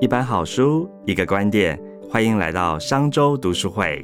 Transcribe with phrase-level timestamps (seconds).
[0.00, 4.02] 一本好书，一个观点，欢迎来到商周读书会。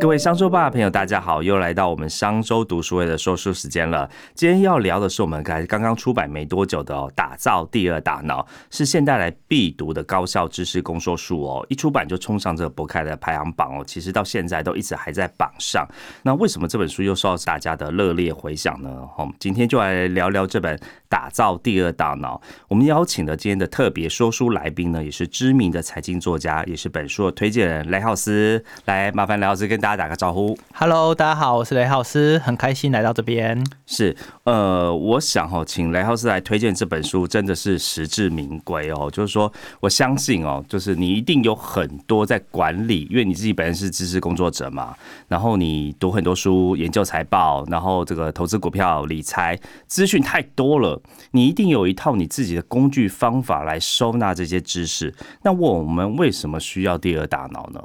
[0.00, 4.08] 各位商周吧的朋友，大家好，又来到我们商周读书会的说书时间了。
[4.34, 11.66] 今天要聊的是我们刚刚刚出版没多久的哦，《打造第二大脑》是现代来必读的高效知识工作书哦。
[11.68, 15.86] 一出版就冲上这个博客的排行榜哦，其实到现在都一直还在榜上。
[16.22, 18.88] 那为什么这本书又受到大家的热烈回响呢？
[19.18, 20.74] 我哦，今天就来聊聊这本
[21.10, 22.40] 《打造第二大脑》。
[22.68, 28.64] 我们邀请的今天的特别说书来宾呢，也是知名的财经作家，也是本书的推荐人雷浩斯。
[28.84, 30.56] 来，麻烦雷浩斯跟大家打个招呼。
[30.72, 33.60] Hello，大家好，我是雷浩斯，很开心来到这边。
[33.86, 39.10] 是，呃，我想哦，请雷浩斯来推荐这本书，真的是实至名归哦。
[39.10, 50.99] 就是说，我相信哦，就是你一定有很多在管理，因为你自己本身是知识工作者嘛，然后你读很多书，研究财报，然后这个投资股票、理财资讯太多了，
[51.32, 55.14] 你一定有一套你自己的工具方法来收纳这些知识。
[55.42, 57.82] 那我们为什么需要第二大脑呢？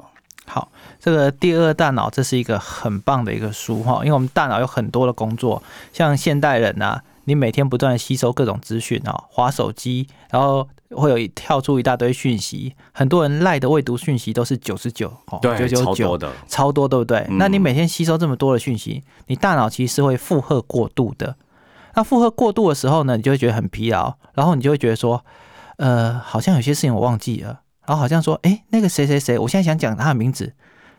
[0.48, 5.60] 好，这个第二大脑这是一个很棒的一个书哈，因为我们大脑有很多的工作，
[5.92, 17.26] 像现代人啊，你每天不断的吸收各种资讯啊，划手机，然后会有一跳出一大堆讯息，很多人赖的未读讯息都是九十九哦，九九九的，超多，对不对？
[17.28, 21.34] 嗯那你每天吸收这么多的讯息，你大脑其实是会负荷过度的。
[21.96, 25.24] 那负荷过度的时候呢，你就会觉得很疲劳，然后你就会觉得说，
[25.78, 30.52] 呃，好像有些事情我忘记了，然后好像说，哎，那个谁谁谁，我现在想讲他的名字，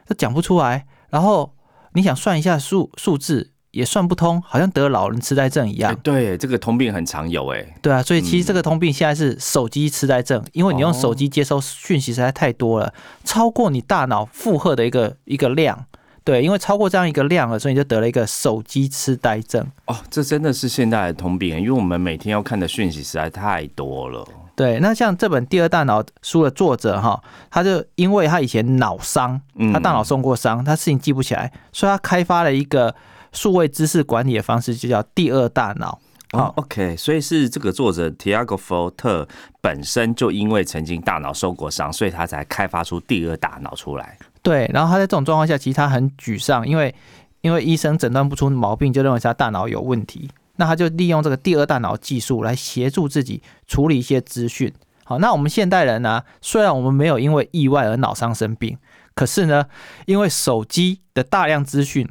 [0.08, 1.54] 都讲不出来，然后
[1.94, 5.95] 你想算一下数数字也算不通，好像得了老人痴呆症一样哎。
[6.02, 7.78] 对，这个通病很常有哎。
[7.80, 12.92] 对啊，所以其实这个通病现在是手机痴呆症，因为你用手机接收讯息实在太多了，
[13.23, 15.86] 超过你大脑负荷的一个一个量。
[16.28, 19.66] 对，因为超过这样一个量了，所以你就得了一个手机痴呆症。
[19.86, 24.28] 哦，这真的是现代的通病，因为我们每天要看的讯息实在太多了。
[24.53, 32.94] 对，那像这本《第二大脑》书的作者哈，他就因为他以前脑伤，嗯他大脑受过伤，他事情记不起来，所以他开发了一个
[33.32, 35.98] 数位知识管理的方式，就叫第二大脑。
[36.33, 39.26] 哦，OK，所以是这个作者 Tiago f o t
[39.61, 44.17] 本身就因为曾经大脑受过伤，所以他才开发出第二大脑出来。
[44.47, 46.95] 对，然后他在这种状况下，其实他很沮丧，因为
[47.41, 50.30] 因为医生诊断不出毛病，就认为他大脑有问题。
[50.55, 54.73] 那他就利用这个第二大脑技术来协助自己处理一些资讯。
[55.03, 58.77] 好，那我们现代人呢、虽然我们没有因为意外而脑伤生病，
[59.13, 59.65] 可是呢，
[60.05, 62.08] 因为手机的大量资讯，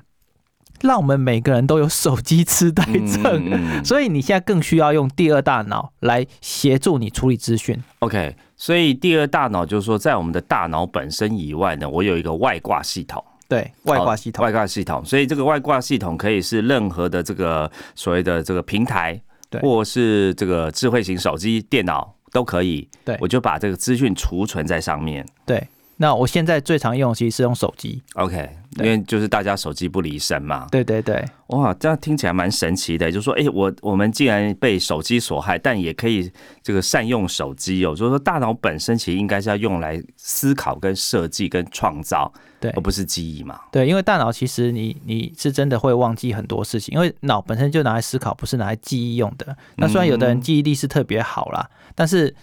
[0.82, 3.50] 让我们每个人都有手机痴呆症。
[3.50, 7.76] 嗯所以你现在更需要用第二大脑来协助你处理资讯。
[8.00, 13.22] OK，所以第二大脑就是说，在我们的大脑本身以外呢，我有一个外挂系统。
[13.48, 22.88] 对外挂系统，外挂系统，所以这个外挂系统可以是任何的这个所谓的这个平台，对或是这个智慧型手机、电脑都可以。
[23.04, 25.24] 对我就把这个资讯储存在上面。
[25.44, 25.64] 对。
[25.98, 28.02] 那我现在最常用其实是用手机。
[28.14, 28.48] OK，
[28.78, 30.66] 因为就是大家手机不离身嘛。
[30.70, 31.24] 对对对。
[31.46, 33.10] 哇，这样听起来蛮神奇的。
[33.10, 36.30] 就是说，哎、我我们既然被手机所害，但也可以
[36.62, 37.94] 这个善用手机哦。
[37.94, 42.30] 就是说，大脑本身其实应该是要用来思考、跟设计、跟创造，
[42.60, 43.58] 对而不是记忆嘛。
[43.72, 49.56] 对，因为大脑其实你你是真的会忘记很多事情，因为脑本身就拿来思考，不是拿来记忆用的。
[49.76, 52.34] 那虽然有的人记忆力是特别好啦，但是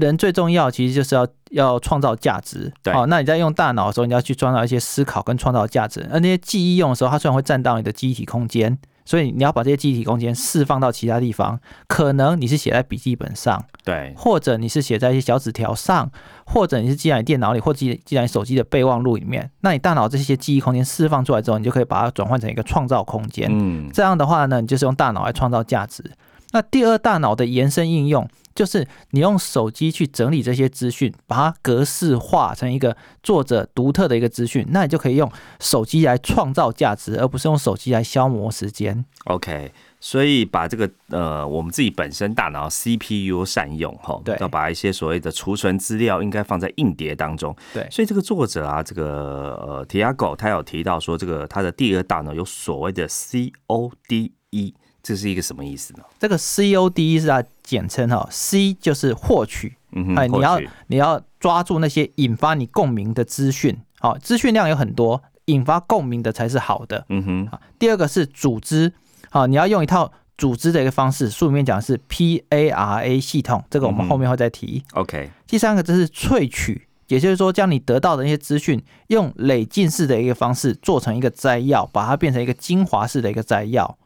[0.00, 2.72] 人最重要其实就是要要创造价值。
[2.82, 6.08] 对好、那你在用大脑的时候，你要去创造一些思考跟创造价值。
[6.12, 8.78] 而那些记忆用的时候，它虽然会占到你的记忆体空间。
[9.04, 16.10] 所以你要把这些记忆体空间释放到其他地方，可能你是写在笔记本上，对，或者你是写在一些小纸条上，
[16.44, 19.50] 或者你是记在你电脑里，或记记在你手机的备忘录里面。
[19.62, 23.48] 那你大脑这些记忆空间释放出来之后，你就可以把它转换成一个创造空间。
[23.50, 26.04] 嗯，这样的话呢，你就是用大脑来创造价值。
[26.52, 35.30] 那第二大脑的延伸应用，就是你用手机去整理这些资讯，把它格式化成一个作者独特的一个资讯，那你就可以用
[35.60, 39.04] 手机来创造价值，而不是用手机来消磨时间。
[39.26, 47.54] OK，所以把这个呃我们自己本身大脑 CPU 善用哈，对要把一些所谓的储存资料应该放在硬碟当中。
[47.72, 54.74] 对所以这个作者啊，这个呃 Tiago 他有提到说，这个他的第二大脑有所谓的 CODE，
[55.08, 56.00] 这是一个什么意思呢？
[56.18, 67.06] 这个 COD 是它简称哈，C 就是获取，嗯，哎，你要你要抓住那些引发你共鸣的资讯，好、资讯量有很多，引发共鸣的才是好的。
[67.08, 68.92] 嗯哼，啊，第二个是组织，
[69.30, 74.84] 好、你要用一套组织的一个方式，书里面讲的是 PARA 系统，这个我们后面会再提。
[74.92, 83.96] OK，第三个就是萃取，也就是说将你得到的那些资讯，用累进式的一个方式做成一个摘要，把它变成一个精华式的一个摘要。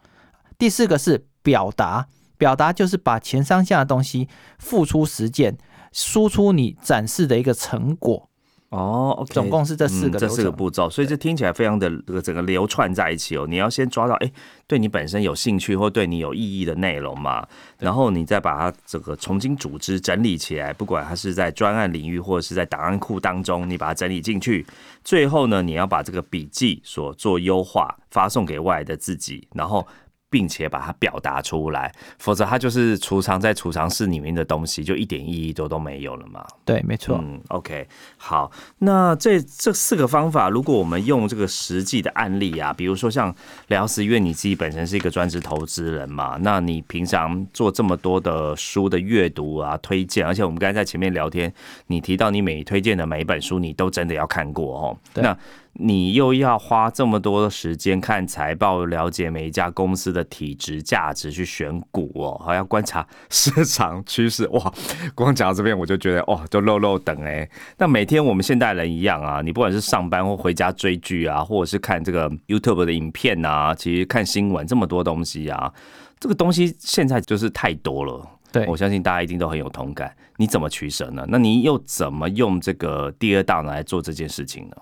[0.63, 2.07] 第四个是表达，
[2.39, 4.29] 表达就是把前三项的东西
[4.61, 5.59] 付出实践，
[5.91, 8.29] 输出你展示的一个成果。
[8.69, 10.29] 哦总共是这四个嗯这。
[10.29, 13.45] 四个步骤，所以这听起来非常的这个整个流串在一起哦。
[13.49, 14.33] 你要先抓到哎，
[14.69, 17.45] 对你本身有兴趣或对你有意义的内容嘛，
[17.81, 24.65] 然后你再把它这个重新组织整理起来，不管它是在专案领域或者是在档案库当中，你把它整理进去。
[25.03, 29.85] 最后呢，你要把这个笔记所做优化，发送给外来的自己，然后。
[30.33, 36.43] 并且把它表达出来，否则它就是储藏在储藏室里面的东西，就一点意义都都没有了嘛。
[36.65, 37.21] 对，没错。
[37.23, 37.87] 嗯，OK，
[38.17, 43.35] 好，那这这四个方法，如果我们用这个实际的案例啊，比如说像
[43.69, 51.53] 聊斯，因为你自己本身是一个专职投资人嘛，那你平常做这么多的书的阅读啊、推荐，而且我们刚才在前面聊天，
[51.89, 54.97] 你提到你每推荐的每一本书，你都真的要看过哦。
[55.13, 55.37] 对那
[55.75, 64.73] 你又要花这么多的时间看财报，了解每一家公司的体质、价值，去选股哦，还要观察市场趋势，哇！
[65.17, 67.49] 光讲到这边我就觉得哇，都漏漏等哎。
[67.79, 75.73] 那每天我们现代人一样啊，你不管是上班或回家追剧啊，或者是看这个 YouTube 的影片啊，其实看新闻这么多东西啊，
[76.21, 78.29] 这个东西现在就是太多了。
[78.53, 80.15] 对我相信大家一定都很有同感。
[80.37, 81.25] 你怎么取舍呢？
[81.29, 84.77] 那你又怎么用这个第二大脑来做这件事情呢？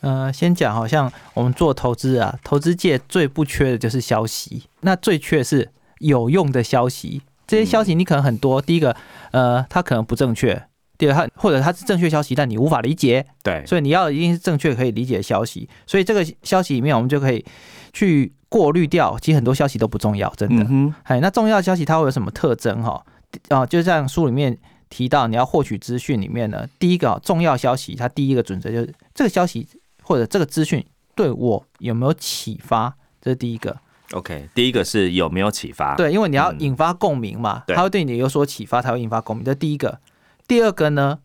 [0.00, 7.22] 呃，先讲，好像我们做投资啊，投资界最不缺的就是消息，那最缺的是有用的消息。
[7.46, 8.94] 这些消息你可能很多，第一个，
[9.30, 10.54] 呃，它可能不正确；
[10.98, 15.68] 第二，它或者它是正确消息，但你无法理解，对，所以你要一定是正确可以理解的消息。
[15.86, 17.44] 所以这个消息里面，我们就可以
[17.92, 19.18] 去过滤掉。
[19.18, 20.94] 其实很多消息都不重要，真的。
[21.04, 23.02] 哎，那重要的消息它会有什么特征哈？
[23.48, 24.56] 啊，就像书里面
[24.90, 29.66] 提到，你要获取资讯里面呢，第一个、哦、重要消息，它第一个准则就是这个消息
[30.08, 30.82] 或者这个资讯
[31.14, 33.76] 对我有没有启发，这是第一个。
[34.12, 39.44] OK，第一个是有没有启发？，对，因为你要嗯引发共鸣嘛，对它会对你有所启发，才会引发共鸣。
[39.44, 40.00] 这是第一个。
[40.46, 41.18] 第二个呢，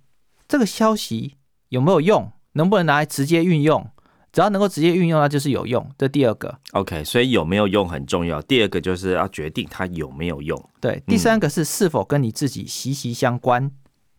[0.50, 1.36] 这个消息
[1.70, 3.88] 有没有用，能不能拿来直接运用？
[4.34, 5.90] 只要能够直接运用，那就是有用。
[5.98, 6.60] 这第二个。
[6.74, 8.42] OK，所以有没有用很重要。
[8.42, 10.62] 第二个就是要决定它有没有用。
[10.82, 13.72] 对，第三个是是否跟你自己息息相关，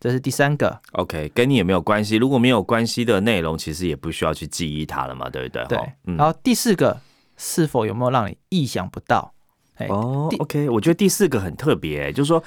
[0.05, 0.79] 这是第三个。
[0.91, 2.17] OK，跟你有没有关系？
[2.17, 5.65] 如果没有关系的内容，其实也不需要去记忆它了嘛，对不对？
[5.65, 6.95] 对，嗯然后第四个
[7.37, 9.33] 是否有没有让你意想不到？
[9.77, 12.43] 哎，哦第，OK，我觉得第四个很特别，就是说，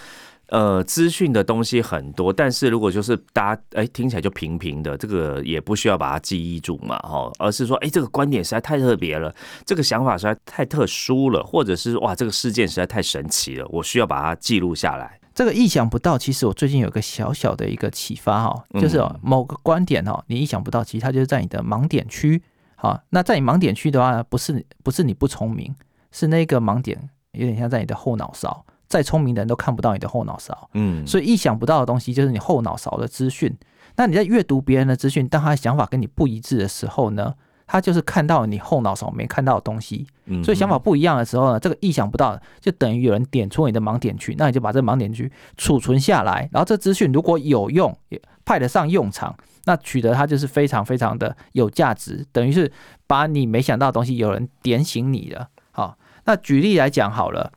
[0.50, 9.34] 呃，资讯的东西很多，但是如果就是大家哎听起来就平平的，这个也不需要把它记忆住嘛，哈，而是说，哎，这个观点实在太特别了，
[9.66, 15.18] 这个想法实在太特殊了，或者是哇，这个事件实在太神奇了，我需要把它记录下来。
[15.38, 22.43] 这个意想不到，其实我最近有个小小的一个启发哈，就是某个观点哈，你意想不到，其实它就是在你的盲点区。
[22.75, 25.73] 好，那在你盲点区的话呢，不是不是你不聪明，
[26.11, 30.69] 是那个盲点有点像在你的后脑勺，再聪明的人都看不到你的后脑勺。
[30.75, 33.56] 嗯，所以意想不到的东西就是你后脑勺的资讯。
[33.94, 37.32] 那你在阅读别人的资讯，当他的想法跟你不一致的时候呢，
[37.69, 40.05] 他就是看到你后脑勺没看到的东西。
[40.31, 49.35] 嗯所以想法不一样的时候呢，这个意想不到的就等于有人点出你的盲点区，那你就把这盲点区储存下来，然后这资讯如果有用，也派得上用场，
[49.65, 52.70] 那取得它就是非常非常的有价值，等于是
[53.06, 55.49] 把你没想到的东西有人点醒你了。
[55.71, 57.53] 好，那举例来讲好了，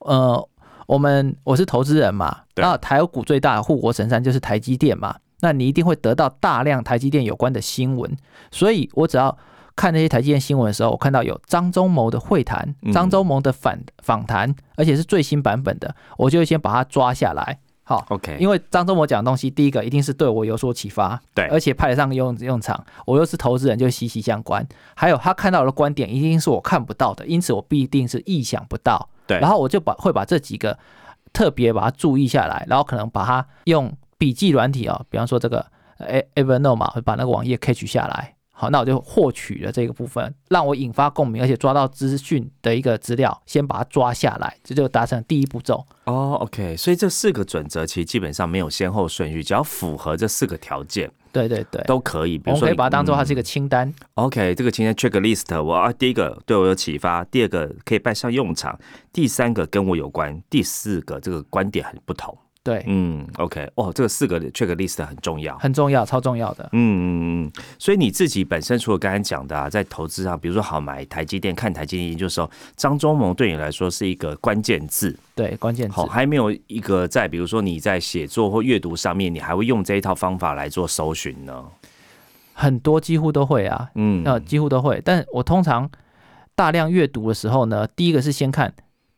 [0.00, 0.48] 呃，
[0.86, 8.16] 我们我是投资人嘛，那台股最大的护国神山就是台积电嘛，那你一定会得到大量台积电有关的新闻，
[8.50, 9.38] 所以我只要
[9.76, 17.60] 看那些台积电新闻的时候，我看到有张忠谋的会谈嗯，张忠谋的反访谈，而且是最新版本的，我就先把它抓下来。
[17.84, 24.66] 好，OK，因为张忠谋讲的东西，第一个一定是对我有所启发，对而且派得上用用场，我又是投资人，就息息相关。
[24.96, 29.08] 还有他看到的观点，一定是我看不到的，因此我必定是意想不到。
[29.24, 30.76] 对，然后我就把会把这几个
[31.32, 35.64] 特别把它注意下来，然后可能把它用笔记软体啊、比方说这个
[35.98, 38.34] E Evernote 嘛，会把那个网页 catch 下来。
[38.58, 45.84] 好，那我就获取了这个部分，让我引发共鸣，而且抓到资讯的一个资料，先把它抓下来，这就达成第一步骤。
[46.04, 52.38] 哦，OK，所以这四个准则其实基本上没有先后顺序，只要符合这四个条件对对对，都可以。
[52.38, 53.92] 比如说，我们可以把它当做它是一嗯个清单。
[54.14, 58.78] OK，这个清单 checklist，我啊第一个对我有启发，第二个可以派上用场，
[59.12, 62.34] 第三个跟我有关，第四个这个观点很不同。
[62.66, 65.56] 对，嗯，OK，哦，这个四个 checklist 很重要。
[65.58, 66.68] 很重要，超重要的。
[66.72, 67.06] 嗯嗯
[67.44, 75.16] 嗯，所以你自己本身除了刚才讲的啊，在投资上，比如说好买台积电、看台积电研究的时候，张忠谋对你来说是一个关键字。
[75.36, 76.06] 对，关键字好，。
[76.06, 81.64] 还没有一个在比如说你在写作或阅读上面，你还会用这一套方法来做搜寻呢？
[82.52, 85.00] 很多几乎都会啊，嗯，呃，几乎都会。
[85.04, 85.88] 但我通常
[86.56, 88.74] 大量阅读的时候呢，第一个是先看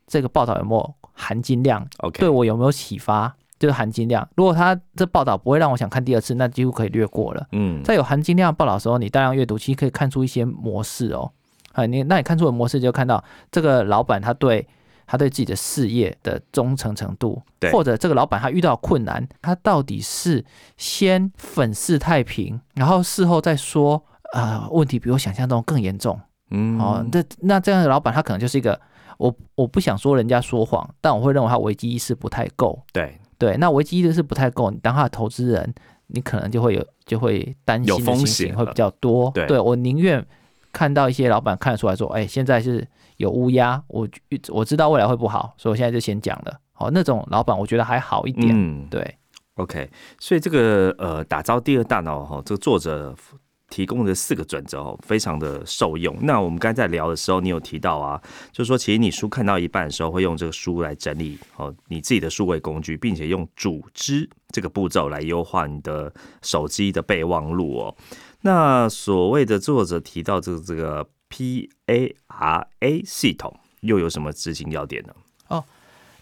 [0.07, 4.27] 这个报道有没有含金量，OK，对我有没有启发，就是含金量。
[4.37, 7.47] 如果他这报道不会让我想看第二次，那几乎可以略过了。
[7.53, 11.31] 嗯，在有含金量报道的时候，你大量阅读，其实可以看出一些模式哦。
[11.73, 14.67] 啊，你那你看出的模式，就看到这个老板他对
[15.07, 20.45] 他对自己的事业的忠诚程度对，或者这个老板他遇到困难，他到底是
[20.77, 26.21] 先粉饰太平，然后事后再说，啊、问题比我想象中更严重。
[26.51, 28.79] 嗯，哦，这那这样的老板，他可能就是一个
[29.19, 32.83] 我我不想说人家说谎，但我会认为他危机意识不太够。
[32.93, 35.75] 对，对，那危机意识不太够，你当他的投资人，
[36.09, 39.31] 你可能就会有就会担心风险会比较多。
[39.31, 40.25] 对我宁愿
[40.73, 44.09] 看到一些老板看得出来说，哎，现在是有乌鸦，我
[44.49, 46.59] 我知道未来会不好，所以我现在就先讲了。
[46.73, 48.49] 好、那种老板我觉得还好一点。
[48.53, 49.17] 嗯，对
[49.57, 49.91] ，OK，
[50.21, 53.15] 所以这个呃，打造第二大脑哈，这个作者
[53.71, 56.17] 提供的四个准则哦，非常的受用。
[56.23, 58.21] 那我们刚才在聊的时候，你有提到啊，
[58.51, 67.97] 就是说其实你书看到一半的时候，会用这个书来整理哦你自己的数位工具，并且用组织这个步骤来优化你的手机的备忘录哦。
[68.41, 75.13] 那所谓的作者提到这个这个 P A R A 系统，又有什么执行要点呢？
[75.49, 75.65] 哦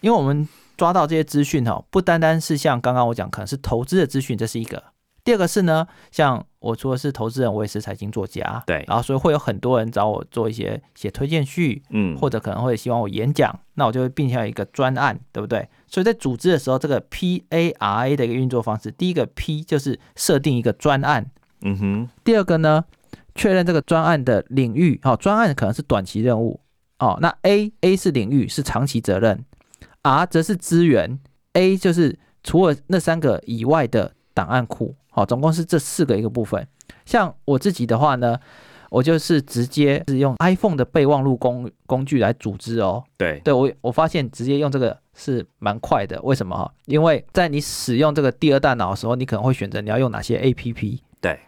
[0.01, 4.83] 因为我们抓到这些资讯哈，不单单是像刚刚我讲，可能是投资的资讯，这是一个。
[5.27, 8.85] 第二个是呢，像我除了是投资人，我也是财经作家，对。
[8.87, 15.67] 然后所以会有很多人找我做一些写推荐序，嗯，或者可能会希望我演讲，那我就会并下一个专案，对不对？
[15.85, 21.29] 所以在组织的时候，这个 P A R A 的一个运作方式，第一个 P 就是设定一个专案，
[21.63, 22.85] 嗯哼，第二个呢，
[23.35, 26.61] 确认这个专案的领域，哦，专案可能是短期任务，
[26.99, 29.43] 哦，那 A A 是领域是长期责任
[30.03, 31.19] ，R 则是资源
[31.51, 36.67] ，A 就是除了那三个以外的档案库，好、总共是这四个一个部分。
[37.05, 38.37] 像我自己的话呢，
[38.91, 46.71] 我就是直接是用 iPhone 的备忘录工工具来组织哦，对，对我我发现直接用这个是蛮快的，为什么哈？
[46.85, 50.99] 因为在你使用这个第二大脑的时候，你可能会选择你要用哪些 APP。
[51.19, 51.39] 对。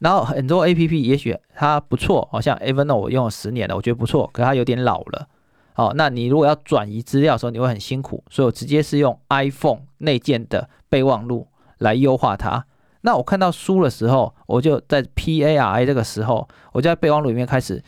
[0.00, 5.26] 然后很多 APP 也许它不错，好像 Evernote 我用了十年了，我觉得不错，可它有点老了。
[5.72, 11.46] 好，那你如果要转移资料的时候，你会很辛苦，所以我直接是用 iPhone 内建的备忘录
[11.78, 12.64] 来优化它。
[13.02, 17.82] 那我看到书的时候，我就在 PARA 这个时候，我就在备忘录里面开始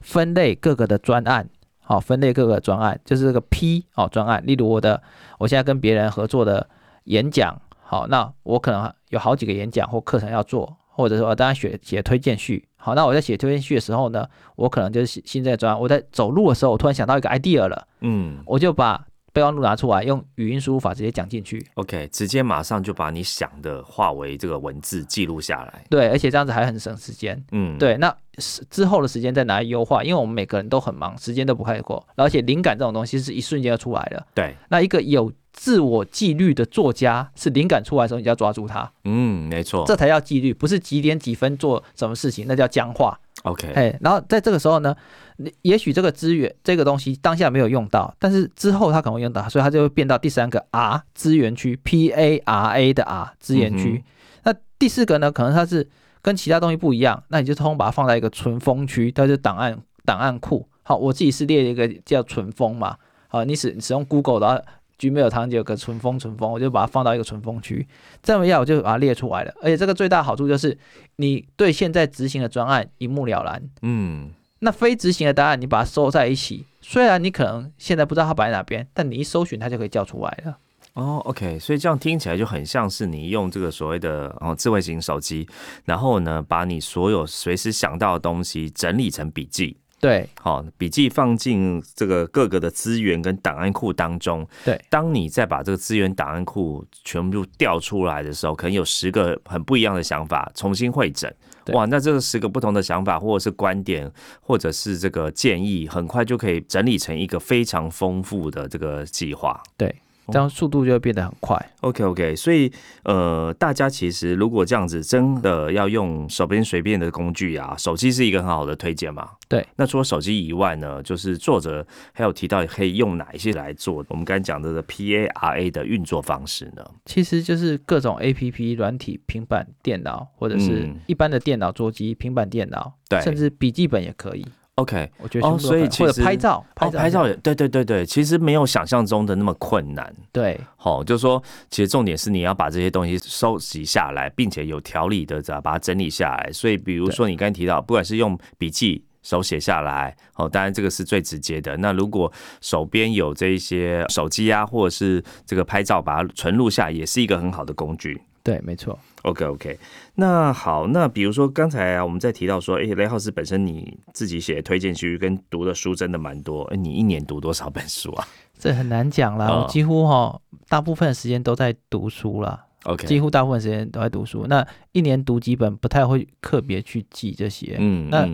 [0.00, 1.48] 分类各个的专案，
[1.82, 4.40] 好，分类各个专案，就是这个 P 哦专案。
[4.46, 5.02] 例如我的，
[5.38, 6.68] 我现在跟别人合作的
[7.04, 12.68] 演讲，好，那我可能有好几个演讲或课程要做，或者说当然写写推荐序。
[12.76, 15.80] 好，那我在写推荐序的时候呢，我可能就是新新这个专案。
[15.80, 18.38] 我在走路的时候，我突然想到一个 idea 了，嗯。
[18.46, 21.64] 我就把备忘录拿出来，用语音输入法直接讲进去。
[21.74, 25.84] OK，直接马上就把你想的化为这个文字记录下来。
[25.88, 27.42] 对，而且这样子还很省时间。
[27.52, 34.26] 嗯，，对，那是之后的时间再拿来优化，因为我们每个人都很忙，时间都不太够，而且灵感这种东西是一瞬间就出来的。
[34.34, 39.84] 对，那一个有自我纪律的作家，是灵感出来的时候，你就要抓住他，嗯，没错。
[39.86, 43.18] 这才叫纪律，不是几点几分做什么事情，那叫僵化。
[43.44, 44.94] OK，哎，然后在这个时候呢，
[45.36, 54.04] 你也许这个资源这个东西当下没有用到，但是之后它可能会用到，所以它就会变到第三个 R 资源区 P A R A 的 R 资源区。
[54.44, 55.88] 那第四个呢，可能它是
[56.20, 60.68] 跟其他东西不一样，那你就通通把它放在一个存封区，它就是档案档案库。
[60.82, 62.96] 好，我自己是列了一个叫存封嘛。
[63.28, 64.62] 好，你使使用 Google 的话。
[65.00, 67.88] Gmail 它就有个存封，存封，我就把它放到一个存封区，
[68.22, 69.54] 这样一下我就把它列出来了。
[69.62, 70.76] 而且这个最大好处就是，
[71.16, 80.58] 你对现在执行的专案一目了然，嗯，那非执行的答案，你把它收在一起，虽然你可能现在不知道它摆在哪边，但你一搜寻它就可以叫出来了。
[80.94, 85.48] 哦，OK，所以这样听起来就很像是你用这个所谓的哦智慧型手机，
[85.84, 89.78] 然后呢，把你所有随时想到的东西整理成笔记。
[90.00, 94.46] 对好，笔记放进这个各个的资源跟档案库当中。
[94.64, 101.32] 对，当你再把这个资源档案库全部调出来的时候，可能有十个很不一样的想法，重新会诊。
[101.74, 109.62] 哇，那这个十个不同的想法，或者是观点，或者是这个建议，很快就可以整理成一个非常丰富的这个计划。
[109.76, 109.94] 对，
[110.30, 111.56] 这样速度就会变得很快。
[111.80, 112.70] OK OK，所以
[113.04, 119.30] 呃，大家其实如果这样子真的要用手边随便的工具啊，手机是一个很好的推荐嘛。
[119.48, 126.84] 对，那除了手机以外呢，就是作者还有提到可以用哪一些来做我们刚才讲的 PARA 的运作方式呢？
[127.04, 134.46] 其实就是各种 A P P 软体、平板电脑，或者是嗯一般的电脑桌机、平板电脑，对甚至笔记本也可以。
[134.76, 140.14] OK，我觉得哦所以其实或者拍照，哦，拍照也对对对对，其实没有想象中的那么困难。
[140.32, 146.50] 对好、就是说，其实重点是你要把这些东西收集下来，并且有条理的把它整理下来。
[146.50, 151.76] 所以，比如说你刚才提到，不管是用笔记手写下来，哦，当然这个是最直接的。
[151.76, 158.18] 那如果手边有这一些手机啊，或者是这个拍照把它存录下，也是一个很好的工具。
[158.50, 158.98] 对，没错。
[159.22, 159.78] OK OK，
[160.16, 168.26] 那好，那比如说刚才啊，我们在提到说，哎，雷浩斯本身你自己写推荐序跟读的书真的蛮多，哎，你一年读多少本书啊？
[168.58, 172.66] 这很难讲啦，我几乎哈大部分的时间都在读书啦。
[172.84, 174.46] OK，几乎大部分时间都在读书。
[174.48, 177.76] 那一年读几本，不太会特别去记这些。
[177.78, 178.26] 嗯，那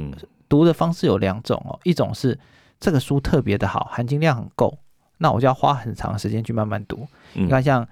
[0.49, 2.39] 读的方式有两种哦，一种是
[2.81, 4.79] 这个书特别的好，含金量很够，
[5.19, 7.07] 那我就要花很长时间去慢慢读。
[7.35, 7.87] 你看像。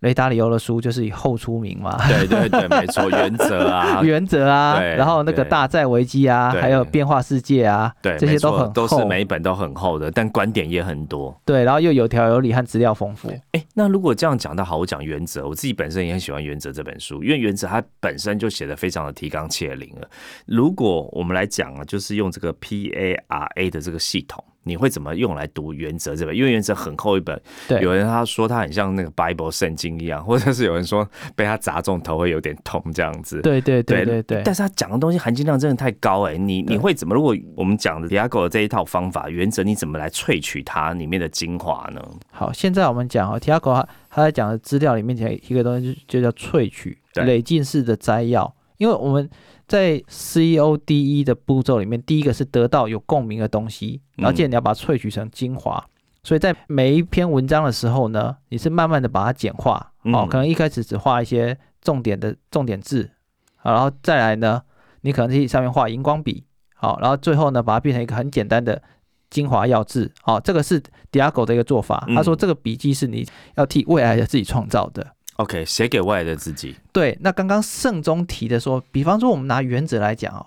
[0.00, 13.28] 雷达里欧的书就是以后出名嘛，对对对，没错， 原则啊，原则啊，然后那个大债危机啊，还有变化世界啊，对，这些都很都是每一本都很厚的，但观点也很多，对，然后又有条有理和资料丰富。
[13.52, 20.08] 哎，那如果这样讲的好，我讲原则，我自己本身也很喜欢原则这本书，因为原则它本身就写的非常的提纲挈领了。
[20.46, 24.44] 如果我们来讲啊，就是用这个 P A R A 的这个系统。
[24.68, 26.36] 你会怎么用来读原则这本？
[26.36, 33.40] 因为原则很厚一本，对，有人他说他很像那个 Bible 圣经一样， 或者是有人说被他砸中头会有点痛这样子。
[33.42, 34.42] 对对对对对。
[34.44, 37.14] 但是他讲的东西含金量真的太高哎，你你会怎么？
[37.14, 42.00] 如果我们讲的 Diago 的这一套方法原则，你怎么来萃取它里面的精华呢？
[42.30, 49.28] 好，现在我们讲哦，Diago 他在讲的资料里面讲一个东西就叫萃取，累进式的摘要，因为我们。
[49.68, 55.86] 在 C O D E 的步骤里面，第一个是得到有共鸣的东西，然后接着你要把它萃取成精华。
[56.22, 63.10] 所以在每一篇文章的时候呢，你是慢慢的把它简化哦，可能一开始只画一些重点的重点字，
[63.56, 64.62] 好，然后再来呢，
[65.02, 66.44] 你可能去上面画荧光笔，
[66.74, 68.82] 好，然后最后呢，把它变成一个很简单的
[69.28, 70.82] 精华要字，好，这个是
[71.12, 72.08] Diago 的一个做法。
[72.14, 75.14] 他说这个笔记是你要替未来的自己创造的。
[75.38, 76.74] OK，写给未来的自己。
[76.92, 80.44] 对，那刚刚盛中提的说，比方说我们拿原则来讲哦，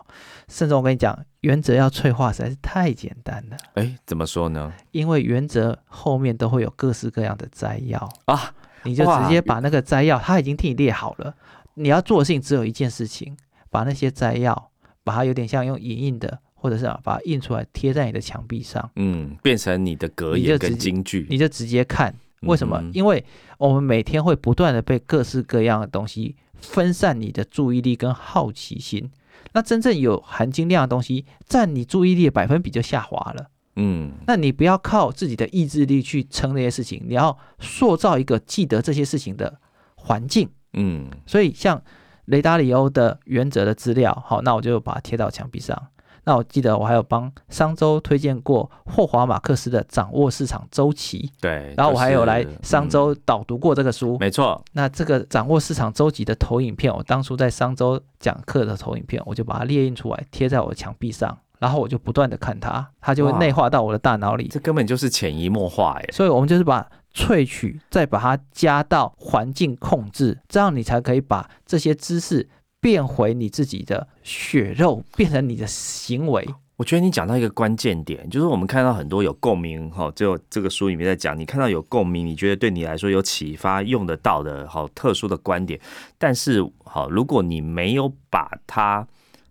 [0.49, 3.55] 盛中我跟你讲，原则要脆化实在是太简单了。
[3.75, 4.73] 哎，怎么说呢？
[4.91, 11.33] 因为原则后面都会有各式各样的摘要啊，你就直接把那个摘要，他已经替你列好了，
[11.75, 13.37] 你要做的事情只有一件事情，
[13.69, 14.71] 把那些摘要，
[15.05, 22.13] 把它有点像用影印的，或者是把它印出来贴在你的墙壁上，嗯，变成你的格言跟金句，你就直接看。
[22.41, 22.83] 为什么？
[22.93, 23.23] 因为
[23.57, 29.11] 我们每天会不断的被各式各样的东西分散你的注意力跟好奇心。
[29.53, 33.49] 那真正有含金量的东西，占你注意力的百分比就下滑了。
[33.75, 39.59] 嗯，那你不要靠自己的意志力去撑那些事情，你要塑造一个记得这些事情的
[39.95, 40.49] 环境。
[40.73, 41.81] 嗯，所以像
[42.25, 45.87] 雷达里欧的原则的资料，好，那我就把它贴到墙壁上。
[46.23, 54.63] 那我记得我还有帮商周推荐过霍华马克思的《掌握市场周期》，对，然后我还有来商周导读过这个书，没错。
[54.73, 64.47] 那这个掌握市场周期的投影片，我当初在商周讲课的投影片，我就把它列印出来贴在我的墙壁上，然后我就不断的看它，它就会内化到我的大脑里。
[64.47, 66.05] 这根本就是潜移默化哎。
[66.11, 72.47] 所以我们就是把萃取，再把它加到环境控制，这样你才可以把这些知识。
[72.81, 76.45] 变回你自己的血肉，变成你的行为。
[76.77, 85.79] 我觉得你讲到一个关键点，就是我们看到很多有共鸣哈，就这个书里面在讲，你看到有共鸣，你觉得对你来说有启发、用得到的好特殊的观点。
[86.17, 89.07] 但是好，如果你没有把它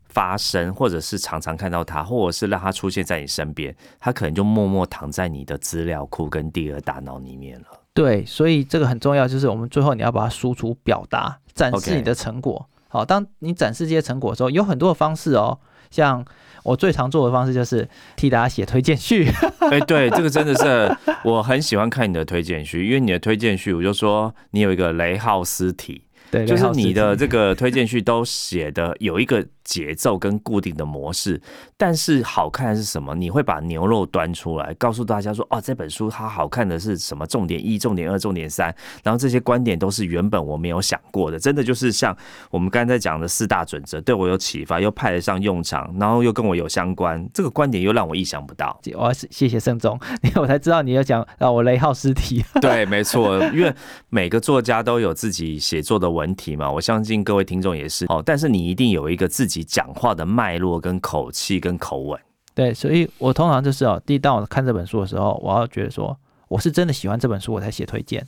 [0.08, 7.66] 发生，或者是常常看到它，或者是让它出现在你身边，它可能就默默躺在你的资料库跟第二大脑里面了。
[7.94, 12.68] 对，所以这个很重要，就是我们最后你要把它输出、表达、展示你的成果。
[12.90, 15.58] 好，当你展示这些成果的时候，有很多的方式哦。
[15.90, 16.22] 像
[16.62, 19.26] 我最常做的方式就是替大家写推荐序。
[19.70, 29.46] 哎，对，这个真的是我很喜欢看你的推荐序，因为你的推荐序，我就说你有一个雷浩斯体，对，就是你的这个推荐序都写的有一个。
[29.70, 31.40] 节奏跟固定的模式，
[31.76, 33.14] 但是好看的是什么？
[33.14, 37.24] 你会把牛肉端出来，告诉大家说：哦，这本书它好看的是什么？
[37.24, 42.16] 重点一、重点二、重点三，然后这些观点都是原本我没有想过的，真的就是像
[42.50, 48.76] 我们刚才讲的四大准则，对我有启发，又派得上用场，然后又跟我有相关，这个观点又让我意想不到。
[48.94, 52.44] 我要谢谢盛总， 因为我才知道你要讲让我雷号尸体。
[52.60, 53.72] 对，没错，因为
[54.08, 59.59] 每个作家都有自己写作的文体嘛，我相信各位听众也是哦，但是你一定有一个自己。
[59.62, 62.20] 讲话的脉络、跟口气、跟口吻，
[62.54, 66.16] 对，所以我通常就是哦，第一，当我看这本书的时候，我要觉得说
[66.48, 68.26] 我是真的喜欢这本书，我才写推荐，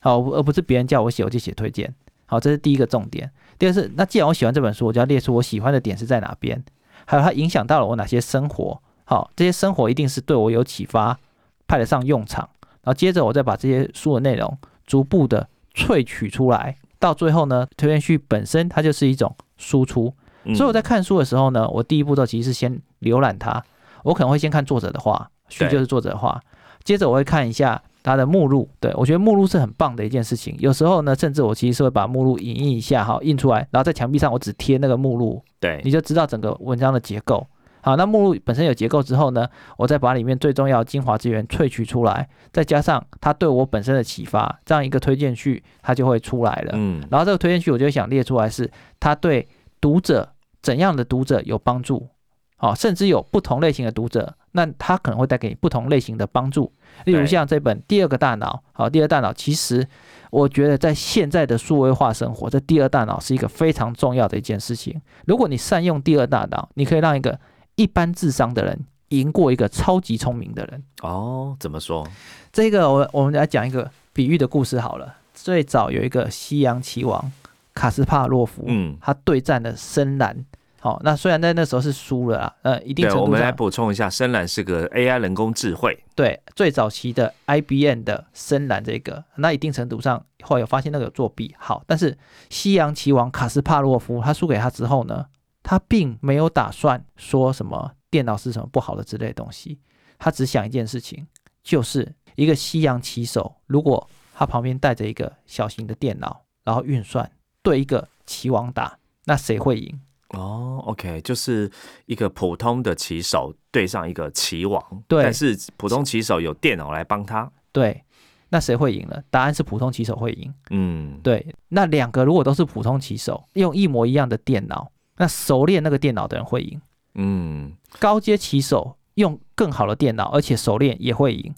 [0.00, 1.94] 好，而不是别人叫我写我就写推荐，
[2.26, 3.30] 好，这是第一个重点。
[3.58, 6.62] 第二是，那既然我喜欢这本书，我就要列出我喜欢的点是在哪边，
[7.04, 11.18] 还有它影响到了我哪些生活，好，这些生活一定是对我有启发，
[11.66, 12.48] 派得上用场。
[12.82, 20.14] 然后接着我再把这些书的内容逐步的萃取出来，到最后呢，推荐序本身它就是一种输出。
[20.44, 23.62] 嗯所以我在看书的时候呢，我第一步骤其实是先浏览它，
[24.02, 26.40] 我可能会先看作者的话，序就是作者的话，
[26.82, 28.68] 接着我会看一下它的目录。
[28.80, 30.54] 对我觉得目录是很棒的一件事情。
[30.58, 37.46] 有时候呢，甚至我其实是会把目录影印一下，哈，印出来，然后在墙壁上我只贴那个目录，对你就知道整个文章的结构。
[37.80, 46.72] 好，那目录本身有结构之后呢，我再把里面最重要的精华资源萃取出来，再加上它对我本身的启发，这样一个推荐序它就会出来了。
[46.74, 49.46] 嗯然后这个推荐序我就想列出来是它对
[49.82, 50.26] 读者
[50.64, 52.08] 怎样的读者有帮助，
[52.56, 56.72] 好、甚至有不同类型的读者，那他可能会带给你不同类型的帮助。
[57.04, 59.86] 例如像这本《第二个大脑》，好，《第二大脑》其实
[60.30, 64.98] 我觉得在现在的数位化生活，这第二大脑是一个非常重要的一件事情。
[65.26, 67.38] 如果你善用第二大脑，你可以让一个
[67.74, 70.82] 一般智商的人赢过一个超级聪明的人。
[71.02, 72.08] 哦，怎么说？
[72.50, 75.16] 这个我我们来讲一个比喻的故事好了。
[75.34, 77.30] 最早有一个西洋棋王
[77.74, 80.44] 卡斯帕洛夫，嗯，他对战了深蓝。
[80.80, 91.54] 好、那虽然在那时候是输了啊，呃，一定对，我们来补充一下，深蓝是个 AI 人工智慧，对最早期的 IBM 的深蓝这个，那一定程度上后来有发现那个有作弊。
[91.58, 92.14] 好，但是
[92.50, 95.24] 西洋棋王卡斯帕洛夫他输给他之后呢，
[95.62, 99.80] 他并没有打算说什么电脑是什么不好的之类的东西，
[100.18, 101.26] 他只想一件事情，
[101.62, 107.30] 就是一个西洋棋手，如果他旁边带着一个小型的电脑，然后运算
[107.64, 110.00] 对一个棋王打，那谁会赢？
[110.28, 111.70] 哦，OK，就是
[112.06, 118.04] 一个普通的棋手对上一个棋王，对但是普通棋手有电脑来帮他，对，
[118.48, 119.22] 那谁会赢呢？
[119.30, 120.52] 答案是普通棋手会赢。
[120.70, 126.80] 嗯，对，那两个如果都是普通棋手，用一模一样的电脑，那熟练那个电脑的人会赢。
[127.14, 131.54] 嗯，高阶棋手用更好的电脑，而且熟练也会赢。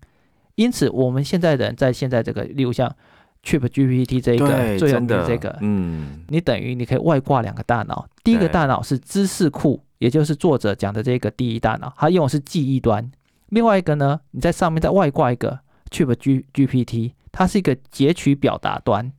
[0.56, 2.94] 因此，我们现在的人在现在这个，例如像
[3.46, 8.04] Chat GPT 这一个对，最有真的名的这个，嗯，你等于你可以外挂两个大脑。
[8.24, 13.09] 第一个大脑是知识库，也就是作者讲的这个第一大脑，它用的是记忆端。
[13.50, 19.12] 另外一个呢，你在上面再外挂一个 Chat G GPT，它是一个截取表达端。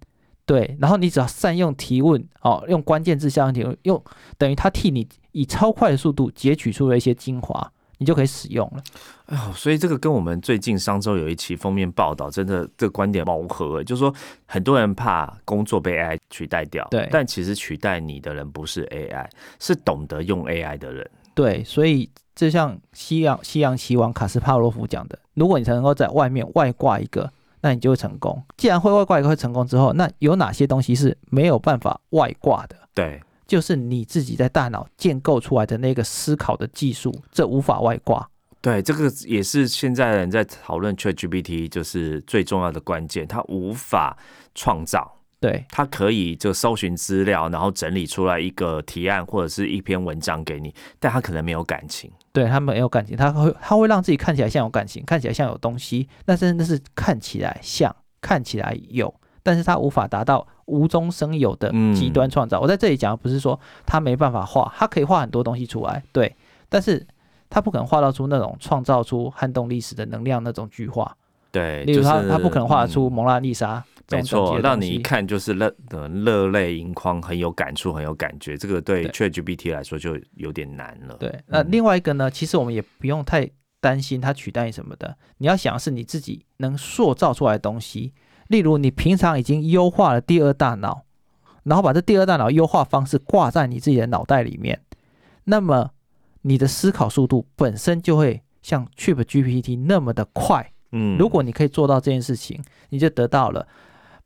[0.46, 4.04] 对，然后你只要善用提问哦，用关键字相应提问，用
[4.38, 8.84] 等于它替你以超快的速度截取出了一些精华，你就可以使用了。
[9.26, 14.14] 哎呦，所以这个跟我们最近上周有一期封面报道，真的这个观点谋合，就是说
[14.46, 19.28] 很多人怕工作被 AI 取代掉，对但其实取代你的人不是 AI，
[19.60, 27.32] 是懂得用 AI 的人，对，所以就像西洋西洋棋王卡斯帕罗夫讲的，如果你才能够在外面外挂一个，
[27.62, 28.42] 那你就会成功。
[28.56, 32.76] 既然会外挂一个会成功之后，那有哪些东西是没有办法外挂的？
[32.94, 38.30] 对，就是你自己在大脑建构出来的那个思考的技术，这无法外挂。
[38.60, 44.18] 对，这个也是现在人在讨论 ChatGPT 就是最重要的关键，它无法
[44.54, 45.14] 创造。
[45.40, 52.12] 对它可以就搜寻资料，然后整理出来一个提案或者是一篇文章给你，但它可能没有感情。
[52.34, 59.14] 对，它没有感情，它会它会让自己看起来像有感情，看起来像有东西，但是那是看起来像，看起来有，
[59.48, 62.60] 但是他无法达到无中生有的嗯极端创造。
[62.60, 66.36] 我在这里讲的不是说他没办法画，他可以画很多东西出来，对，
[66.68, 67.08] 但是
[67.50, 71.16] 他不可能画到出那种创造出撼动历史的能量那种巨画。
[71.50, 78.58] 对，例如他、就是他不可能画出嗯蒙娜丽莎这没错，让你一看就是热呃热泪盈眶，很有感触，很有感觉。
[78.58, 81.16] 这个对对 ChatGPT 来说就有点难了。
[81.18, 85.16] 对，那嗯另外一个呢，其实我们也不用太担心它取代你什么的。
[85.38, 88.14] 你要想的是你自己能塑造出来的东西，
[88.48, 91.04] 例如你平常已经优化了第二大脑，
[91.64, 94.82] 然后把这第二大脑优化方式挂在你自己的脑袋里面，
[95.46, 95.92] 那么
[96.44, 100.72] 你的思考速度本身就会像 Chat GPT 那么的快。
[100.94, 103.68] 嗯如果你可以做到这件事情，你就得到了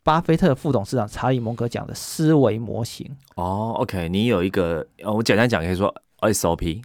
[0.03, 3.09] 巴菲特副董事长查理蒙格讲的思维模型。
[3.35, 6.83] 哦，OK，你有一个，呃我简单讲可以说 SOP，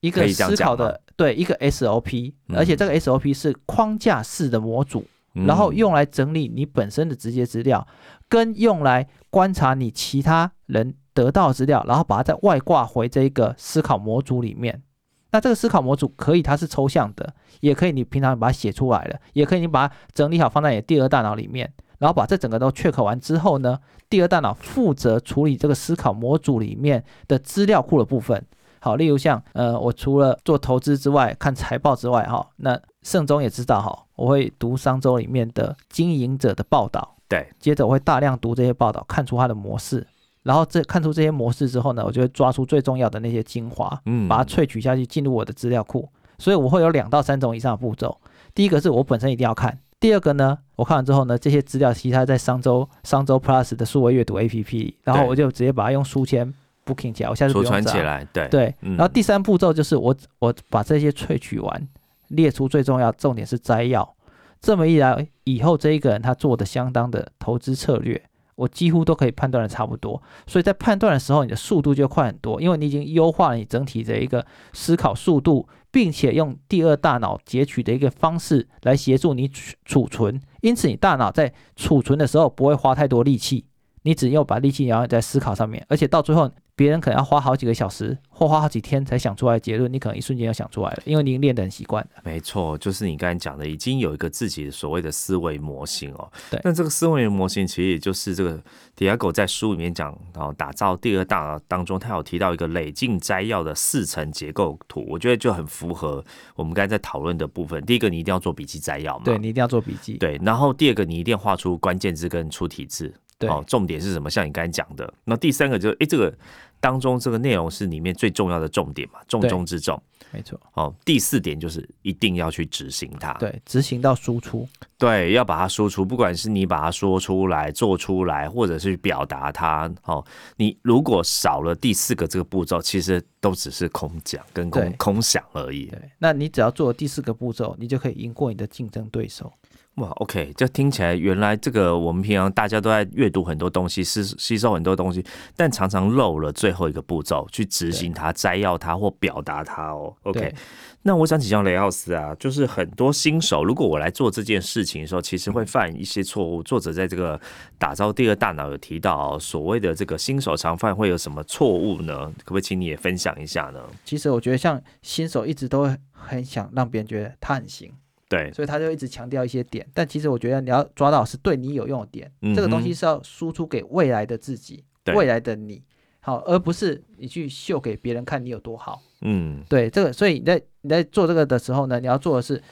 [0.00, 5.06] 一个思考的对一个 SOP，、嗯而且这个 SOP 是框架式的模组，嗯
[5.46, 7.86] 然后用来整理你本身的直接资料，
[8.28, 14.82] 跟用来观察你其他人得到资料，然后把它再外挂回这一个思考模组里面。
[15.30, 28.42] 那这个思考模组可以它是抽象的，也可以你平常把它写出来了，也可以你把它整理好放在你的第二大脑里面，然后把这整个都 check 完之后呢，第二大脑负责处理这个思考模组里面的资料库的部分。
[28.80, 40.04] 好，例如像呃，我除了做投资之外，看财报之外，哈，那盛中也知道哈，我会读商周里面的经营者的报道，对，接着我会大量读这些报道，看出它的模式，
[40.42, 46.08] 然后这看出这些模式之后呢，我就会抓出最重要的那些精华，嗯把它萃取下去，进入我的资料库。
[46.36, 48.16] 所以我会有两到三种以上的步骤。
[48.54, 56.52] 第一个是我本身一定要看，第二个呢，我看完之后呢，这些资料其实它在商周商周 Plus 的数位阅读 APP，里然后我就直接把它用书签
[56.84, 61.88] booking 起来，我下次不用找存起来，对对，嗯然后第三步骤就是我我把这些萃取完，
[62.28, 64.16] 列出最重要，重点是摘要。
[64.60, 68.20] 这么一来，以后这一个人他做的相当的投资策略，
[68.56, 70.20] 我几乎都可以判断的差不多。
[70.46, 80.40] 所以在判断的时候，你的速度就快很多，因为你已经优化了你整体的一个思考速度，并且用第二大脑截取的一个方式来协助你储储存。
[80.60, 83.64] 因此，你大脑在储存的时候不会花太多力气，
[84.02, 92.22] 你只要把力气然后在思考上面，而且到最后别人可能要花好几个小时或花好几天才想出来的结论，你可能一瞬间就想出来了，因为你已经练得很习惯了。
[92.22, 96.30] 没错，就是你刚才讲的，已经有一个自己的所谓的思维模型哦。
[96.48, 98.62] 对那这个思维模型其实也就是这个
[98.96, 107.84] Diego 在书里面讲，然后打造第二大脑当中，他有提到一个累进摘要的四层结构图，我觉得就很符合我们刚才在讨论的部分。
[107.84, 110.16] 第一个，你一定要做笔记摘要嘛，对你一定要做笔记。
[110.18, 113.12] 对，然后第二个，你一定要画出关键字跟出题字。
[113.38, 114.28] 对哦，重点是什么？
[114.28, 115.12] 像你刚才讲的。
[115.24, 116.36] 那第三个就是，哎，这个
[116.80, 120.00] 当中这个内容是里面最重要的重点嘛，重中之重。
[120.30, 123.32] 没错，哦，第四点就是一定要去执行它。
[123.34, 124.68] 对，执行到输出。
[124.98, 129.90] 对，要把它输出，不管是你把它说出来、做出来，或者是表达它。
[130.04, 130.22] 哦，
[130.56, 135.86] 你如果少了第四个这个步骤，其实都只是空讲跟空空想而已。
[135.86, 139.50] 对，那你只要做第四个步骤，你就可以赢过你的竞争对手。
[139.98, 145.24] 哇，OK，这听起来原来这个我们平常大家都在阅读很多东西，吸吸收很多东西，
[145.56, 150.14] 但常常漏了最后一个步骤去执行它、摘要它或表达它哦。
[150.22, 150.54] OK，
[151.02, 156.62] 那我想请教雷奥斯啊，就是很多新手，如果我来做这件事情的时候，其实会犯一些错误。
[156.62, 157.40] 作者在这个
[157.76, 162.32] 打造第二大脑有提到、哦，所谓的这个新手常犯会有什么错误呢？
[162.44, 163.80] 可不可以请你也分享一下呢？
[164.04, 167.90] 其实我觉得，像新手一直都会很想让别人觉得他很行，
[168.28, 169.86] 对，所以他就一直强调一些点。
[169.94, 175.82] 但其实我觉得你要抓到是对你有用的点，嗯这个东西是要输出给未来的自己，对未来的你，
[176.20, 179.00] 好，而不是你去秀给别人看你有多好。
[179.22, 182.62] 嗯，对，这个，所以你在你在做这个的时候呢，你要做的是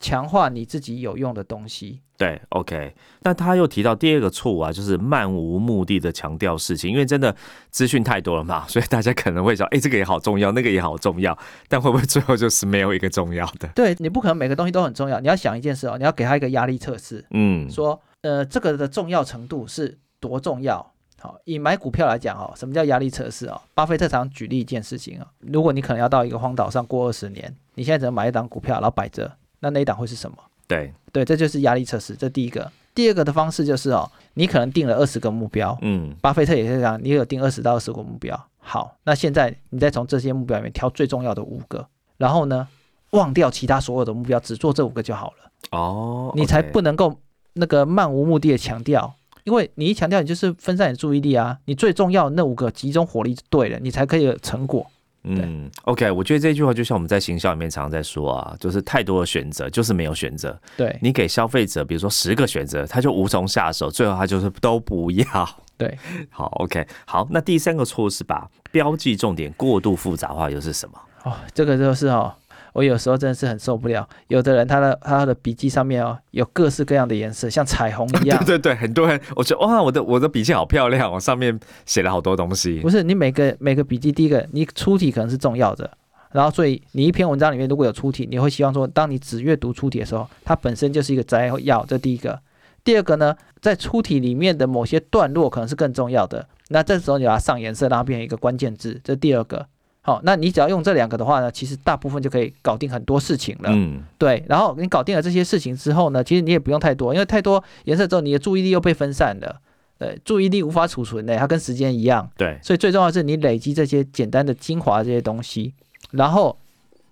[0.00, 2.02] 强化你自己有用的东西。
[2.18, 2.94] 对，OK。
[3.22, 7.34] 那他又提到第二个错误啊，就是漫无目的的强调事情，因为真的
[7.70, 11.36] 资讯太多了嘛，所以大家可能会想， 哎、这个也好重要，那个也好重要，
[11.68, 13.68] 但会不会最后就是没有一个重要的？
[13.74, 20.92] 对你不可能每个东西都很重要，你要想一件事哦，你要给他一个压力测试，嗯，说呃这个的重要程度是多重要。
[21.18, 23.60] 好，以买股票来讲哦，什么叫压力测试哦？
[23.74, 30.36] 巴菲特常举例一件事情啊、如果你可能要到一个荒岛上过二十年，你现在只能买一档股票，然后摆着，那那一档会是什么？
[30.68, 32.70] 对，对，这就是压力测试，这第一个。
[32.94, 38.40] 第二个的方式就是哦，你可能定了二十个目标，嗯，巴菲特也是这样，你有定二十到二十个目标。
[38.58, 42.66] 好，那现在你再从这些目标里面挑最重要的五个，然后呢，
[43.10, 45.50] 忘掉其他所有的目标，只做这五个就好了。
[45.72, 47.18] 哦，你才不能够
[47.52, 51.58] 那个漫无目的的强调，因为你一强调，你就是分散你的注意力啊。
[51.66, 54.86] 你最重要的那五个集中火力就对了，你才可以有成果。
[55.28, 60.58] 嗯，OK，我觉得这句话就像我们在行销里面常常在说啊，就是太多的选择就是没有选择。
[60.76, 65.48] 对你给消费者，比如说十个选择，他就无从下手，最后他就是都不要。
[65.76, 65.98] 对，
[66.30, 70.98] 好，OK，好，那第三个错误是把标记重点过度复杂化，又是什么？
[71.24, 72.32] 哦，这个就是哦，
[72.76, 74.06] 我有时候真的是很受不了。
[74.28, 78.38] 有的人他的他的笔记上面哦，有各式各样的颜色，像彩虹 一样。
[78.44, 82.90] 对对对，很多人，我觉得哇，我的我的笔记好漂亮哦，上面写了好多东西不。
[82.90, 85.90] 是你每个每个笔记，第一个你出题可能是重要的，
[86.32, 92.38] 然后所以你一篇文章里面如果有出题，你会希望说，当你只阅读出题的时候，它本身就是一个摘要，这第一个。
[92.84, 99.66] 第二个呢，在出题里面的某些段落可能是更重要的，那这时候你把它上颜色，让它变成一个关键字，这第二个。
[100.06, 103.70] 好，那你只要用这两个的话呢，其实大部分就可以搞定很多事情了。
[103.72, 109.60] 嗯，对，然后你搞定了这些事情之后呢，其实你也不用太多，因为太多颜色之后，你的注意力又被分散了。
[109.98, 112.30] 对，注意力无法储存的，它跟时间一样。
[112.36, 115.74] 对，所以最重要的是你累积这些简单的精华这些东西，
[116.12, 116.56] 然后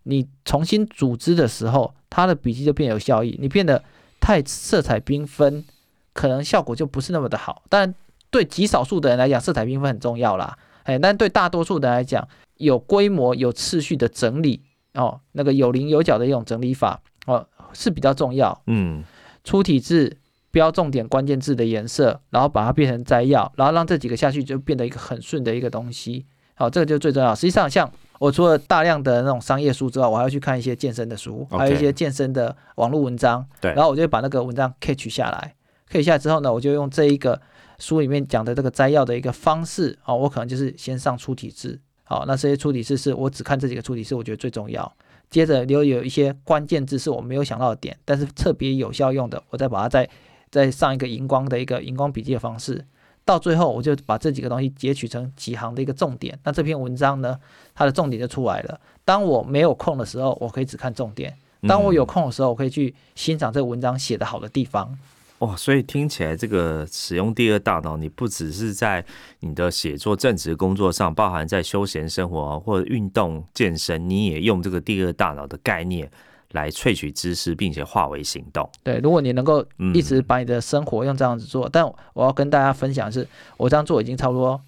[0.04, 3.37] 你重新组织的时候，它的笔记就变有效益。
[3.40, 3.83] 你变得
[4.20, 5.64] 太色彩缤纷，
[6.12, 7.62] 可能效果就不是那么的好。
[7.68, 7.92] 当然，
[8.30, 10.57] 对极少数的人来讲，色彩缤纷很重要啦。
[10.85, 14.62] 哎，但对大多数人来讲，有规模、有次序的整理
[14.94, 18.62] 哦，那个有棱有角的一种整理法哦是比较重要。
[18.68, 19.03] 嗯，
[19.42, 20.16] 出体字、
[20.51, 26.25] 标重点关键字的颜色，然后把它变成摘要，然后让这几个下去就变得一个很顺的一个东西。
[26.55, 27.35] 好，这个就最重要。
[27.35, 33.44] 实际上，像我除了大量的那种商业书之外，我还要去看一些健身的书还有一些健身的网络文章。
[33.61, 35.55] 对然后我就把那个文章 catch 下来
[35.90, 37.40] ，catch 下来之后呢，我就用这一个
[37.79, 41.81] 书里面讲的这个摘要的一个方式，哦，我可能就是先上出体字。
[42.05, 44.91] 好，那这些出体字是我只看这几个出体字，我觉得最重要。
[45.31, 50.09] 接着留有一些关键字是我没有想到的点，但是特别有效用的，我再把它再
[50.51, 52.85] 再上一个荧光的一个荧光笔记的方式。
[53.25, 56.39] 到最后我就把这几个东西截取成几行的一个重点。
[56.45, 57.41] 那这篇文章呢，
[57.75, 58.79] 它的重点就出来了。
[59.03, 61.33] 当我没有空的时候，我可以只看重点；
[61.67, 64.97] 当我有空的时候，我可以去欣赏这个文章写的好的地方。
[65.40, 69.05] 哇，所以听起来这个使用第二大脑，你不只是在
[69.40, 76.09] 你的写作、正职工作上，包含在休闲生活或者运动、健身，你也用这个第二大脑的概念
[76.53, 78.68] 来萃取知识，并且化为行动。
[78.85, 84.59] 对，如果你能够一直把你的生活用这样子做，但我要跟大家分享是，我这样做已经差不多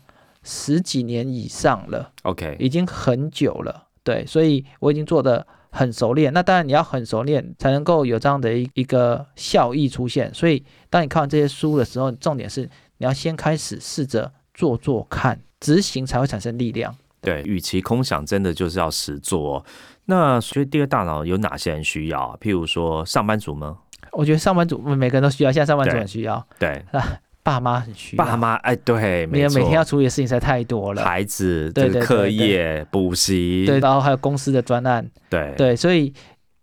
[0.43, 3.87] 十几年以上了，OK，已经很久了。
[4.03, 5.47] 对，所以我已经做的。
[5.77, 10.33] 很熟练，那当然你要很熟练才能够有这样的一一个效益出现。
[10.33, 12.63] 所以，当你看完这些书的时候，重点是
[12.97, 16.97] 你要先开始试着做做看，执行才会产生力量。
[17.21, 19.65] 对，与其空想，真的就是要实做。
[20.07, 22.39] 那所以第二大脑有哪些人需要啊？
[22.41, 23.77] 譬如说上班族吗？
[24.13, 26.47] 我觉得上班族每个人都需要，现在上班族很需要。
[26.59, 26.83] 对。
[27.47, 35.55] 爸妈很需要，爸妈哎，对，没有每天要处理的事情实在太多了，孩子对课业、补习，对，然后还有公司的专案，对。
[35.57, 36.13] 对，所以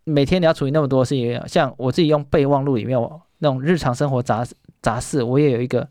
[0.03, 2.99] 每天你要处理那么多事情，像我自己用备忘录里面
[3.37, 4.45] 那种日常生活杂
[4.81, 5.87] 杂事，我也有一个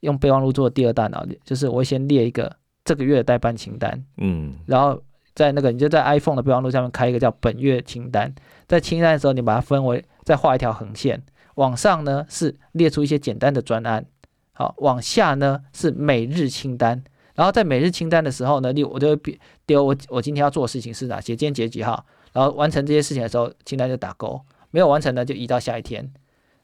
[0.00, 5.02] 用备忘录做第二大脑，就是我会先列一个这个月的代办清单，嗯，然后
[5.34, 8.32] 在那个你就在 iPhone 的备忘录下面开一个叫本月清单，
[8.68, 11.20] 在清单的时候你把它分为再画一条横线，
[11.56, 14.06] 往上呢是列出一些简单的专案。
[14.58, 17.00] 好，往下呢是每日清单，
[17.36, 24.40] 然后在每日清单的时候呢，你我就会丢我我今天要做的事情是哪些，今天几几号，然后完成这些事情的时候，清单就打勾，
[24.72, 26.12] 没有完成呢就移到下一天。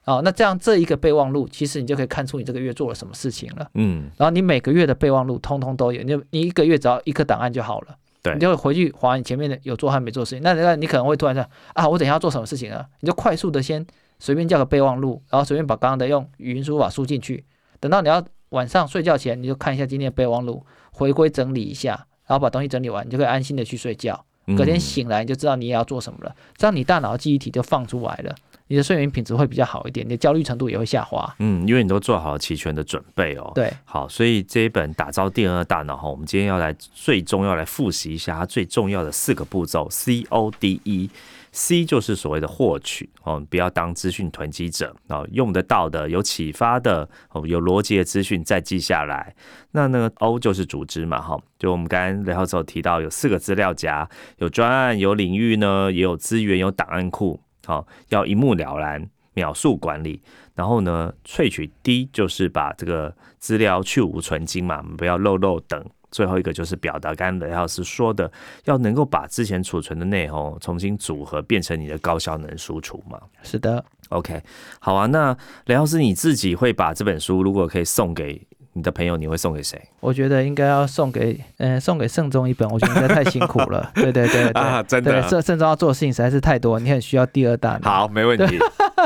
[0.03, 3.71] 好，那这样这一个备忘录，其实你就可以看出你这个月做了什么事情了。
[3.75, 7.97] 嗯，然后你每个月的备忘录通通都有，你就你一个月只要一个档案就好了。
[8.25, 10.43] 对，你就会回去划你前面的有做和没做事情。
[10.43, 12.85] 那那你可能会突然说啊，我等下要做什么事情啊？
[12.99, 13.87] 你就快速的先
[14.19, 17.45] 随便叫个备忘录，然后随便把刚刚的用语音输入法输进去。
[17.85, 21.91] 等到你要晚上睡觉前，你就看一下今天的备忘录，回归整理一下，
[22.27, 24.25] 然后把东西整理完，你就可以安心的去睡觉。
[24.57, 28.35] 隔天醒来，你就知道你也要做什么了，这样你大脑的记忆体就放出来了，
[28.69, 31.31] 你的睡眠品质会比较好一点，你的焦虑程度也会下滑。
[31.41, 33.53] 嗯，因为你都做好了齐全的准备哦。
[33.55, 41.11] 对，好，所以这一本打造第二大脑哈，我们今天要来最终要来复习一下它最重要的四个步骤：C O D E。
[41.57, 49.33] C 就是所谓的获取哦，不要当资讯囤积者哦，用得到的、有启发的、哦有逻辑的资讯再记下来。
[49.71, 60.21] 那那个 O 就是组织嘛，哈，就我们刚刚聊的时候提到有四个资料夹，有专案、有领域呢，也有资源、有档案库，好，要一目了然、秒速管理。
[60.57, 65.85] 然后呢，萃取 D 就是把这个资料去无存精嘛，不要漏漏等。
[66.15, 68.31] 最后一个就是表达，刚刚雷老师说的，
[68.67, 73.19] 要能够把之前储存的内容重新组合，变成你的高效能输出嘛？
[73.43, 74.41] 是的，OK，
[74.79, 75.07] 好啊。
[75.07, 78.41] 那雷老师你自己会把这本书，如果可以送给
[78.75, 79.77] 你的朋友，你会送给谁？
[79.99, 82.69] 我觉得应该要送给，嗯，送给盛中一本。
[82.71, 83.91] 我觉得应该太辛苦了。
[83.97, 87.91] 对对对啊，真的，盛盛中要做的事情实在是太多，你很需要第二大脑。
[87.91, 88.57] 好，没问题，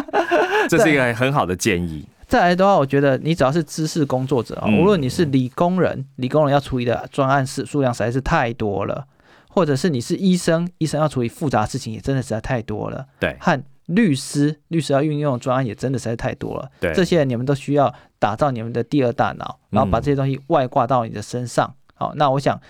[0.69, 2.07] 这是一个很好的建议。
[2.29, 9.07] 再来的话，我觉得你只要是知识工作者啊，无论你是理工人，理工人要处理的专案事数量实在是太多了；
[9.49, 13.07] 或者是你是医生，医生要处理复杂事情也真的实在太多了。
[13.19, 16.71] 对，和律师，律师要运用专案也真的实在太多了。
[16.79, 21.75] 对，这些你们都需要打造你们的第二大脑，然后把这些东西外挂到你的身上。
[21.95, 22.61] 好，那我想。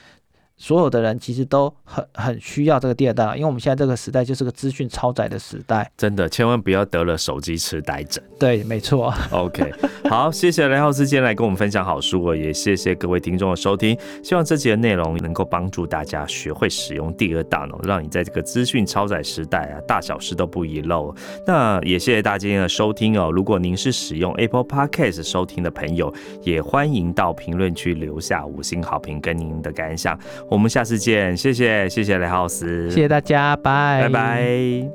[0.58, 5.90] 所有的人其实都很很需要这个第二大脑，因为我们现在这个时代就是个资讯超载的时代。
[5.96, 8.22] 真的，千万不要得了手机痴呆症。
[8.38, 9.14] 对，没错。
[9.30, 9.72] OK，
[10.10, 13.96] 好，谢谢雷浩斯今天来跟我们分享好书哦，也谢谢各位听众的收听。
[14.22, 21.14] 希望这集的内容能够帮助大家学会使用第二大脑，让你在这个资讯超载时代啊，大小事都不遗漏。
[21.46, 23.30] 那也谢谢大家今天的收听哦。
[23.30, 30.18] 如果您是使用 Apple Podcast 收听的朋友，也欢迎到评论区留下五星好评跟您的感想。
[30.50, 34.90] 我们下次见，谢谢谢谢雷浩斯，谢谢大家，拜拜拜。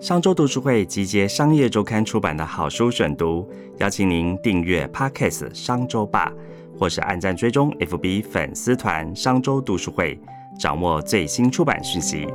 [0.00, 3.46] 商周读书会集结商业周刊出版的好书选读，
[3.78, 6.32] 邀请您订阅 Podcast 商周吧，
[6.78, 10.18] 或是按赞追踪 FB 粉丝团商周读书会，
[10.58, 12.26] 掌握最新出版讯息。